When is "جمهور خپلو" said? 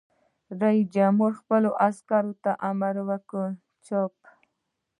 0.95-1.69